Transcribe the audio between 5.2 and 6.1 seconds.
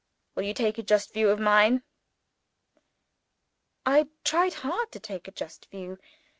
a just view.